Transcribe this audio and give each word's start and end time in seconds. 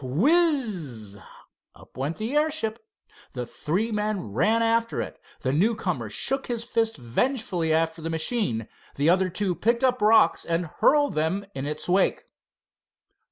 Whiz! 0.03 1.19
up 1.75 1.95
went 1.95 2.17
the 2.17 2.35
airship. 2.35 2.83
The 3.33 3.45
three 3.45 3.91
men 3.91 4.33
ran 4.33 4.63
after 4.63 4.99
it. 4.99 5.21
The 5.41 5.53
newcomer 5.53 6.09
shook 6.09 6.47
his 6.47 6.63
fist 6.63 6.97
vengefully 6.97 7.71
after 7.71 8.01
the 8.01 8.09
machine. 8.09 8.67
The 8.95 9.11
other 9.11 9.29
two 9.29 9.53
picked 9.53 9.83
up 9.83 10.01
rocks 10.01 10.43
and 10.43 10.65
hurled 10.79 11.13
them 11.13 11.45
in 11.53 11.67
its 11.67 11.87
wake. 11.87 12.23